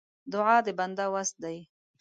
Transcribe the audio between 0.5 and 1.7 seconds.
د بنده وس دی.